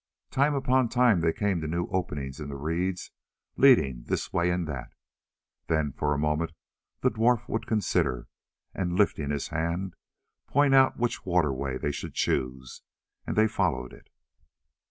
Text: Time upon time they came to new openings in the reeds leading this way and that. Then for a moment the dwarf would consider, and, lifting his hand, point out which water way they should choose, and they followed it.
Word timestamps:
Time 0.31 0.55
upon 0.55 0.89
time 0.89 1.19
they 1.21 1.31
came 1.31 1.61
to 1.61 1.67
new 1.67 1.85
openings 1.91 2.39
in 2.39 2.49
the 2.49 2.55
reeds 2.55 3.11
leading 3.55 4.01
this 4.07 4.33
way 4.33 4.49
and 4.49 4.67
that. 4.67 4.93
Then 5.67 5.91
for 5.91 6.11
a 6.11 6.17
moment 6.17 6.53
the 7.01 7.11
dwarf 7.11 7.47
would 7.47 7.67
consider, 7.67 8.27
and, 8.73 8.97
lifting 8.97 9.29
his 9.29 9.49
hand, 9.49 9.93
point 10.47 10.73
out 10.73 10.97
which 10.97 11.23
water 11.23 11.53
way 11.53 11.77
they 11.77 11.91
should 11.91 12.15
choose, 12.15 12.81
and 13.27 13.35
they 13.35 13.47
followed 13.47 13.93
it. 13.93 14.09